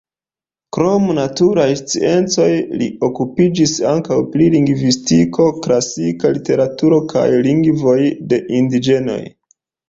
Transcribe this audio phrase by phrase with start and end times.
[0.75, 2.47] Krom naturaj sciencoj
[2.79, 7.99] li okupiĝis ankaŭ pri lingvistiko, klasika literaturo, kaj lingvoj
[8.33, 9.21] de indiĝenoj.